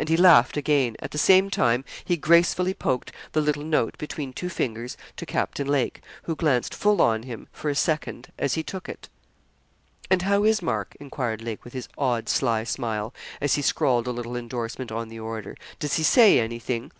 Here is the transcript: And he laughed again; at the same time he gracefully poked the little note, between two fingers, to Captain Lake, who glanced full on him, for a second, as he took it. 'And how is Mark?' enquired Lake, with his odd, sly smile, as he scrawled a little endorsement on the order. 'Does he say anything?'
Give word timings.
And 0.00 0.08
he 0.08 0.16
laughed 0.16 0.56
again; 0.56 0.96
at 0.98 1.12
the 1.12 1.16
same 1.16 1.48
time 1.48 1.84
he 2.04 2.16
gracefully 2.16 2.74
poked 2.74 3.12
the 3.30 3.40
little 3.40 3.62
note, 3.62 3.96
between 3.98 4.32
two 4.32 4.48
fingers, 4.48 4.96
to 5.16 5.24
Captain 5.24 5.68
Lake, 5.68 6.02
who 6.24 6.34
glanced 6.34 6.74
full 6.74 7.00
on 7.00 7.22
him, 7.22 7.46
for 7.52 7.70
a 7.70 7.76
second, 7.76 8.32
as 8.36 8.54
he 8.54 8.64
took 8.64 8.88
it. 8.88 9.08
'And 10.10 10.22
how 10.22 10.42
is 10.42 10.60
Mark?' 10.60 10.96
enquired 10.98 11.40
Lake, 11.40 11.62
with 11.62 11.72
his 11.74 11.88
odd, 11.96 12.28
sly 12.28 12.64
smile, 12.64 13.14
as 13.40 13.54
he 13.54 13.62
scrawled 13.62 14.08
a 14.08 14.10
little 14.10 14.36
endorsement 14.36 14.90
on 14.90 15.06
the 15.08 15.20
order. 15.20 15.56
'Does 15.78 15.94
he 15.94 16.02
say 16.02 16.40
anything?' 16.40 16.90